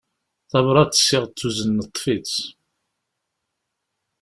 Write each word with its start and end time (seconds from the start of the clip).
Tabrat 0.49 0.95
i 1.13 1.15
aɣ-d-tuzen 1.17 1.75
neṭṭef-tt. 1.79 2.37